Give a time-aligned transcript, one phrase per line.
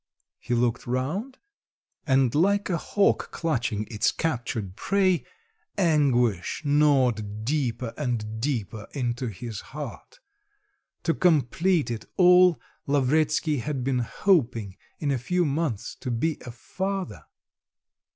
[0.39, 1.37] He looked round,
[2.07, 5.23] and like a hawk clutching its captured prey,
[5.77, 10.19] anguish gnawed deeper and deeper into his heart.
[11.03, 16.51] To complete it all Lavretsky had been hoping in a few months to be a
[16.51, 17.25] father....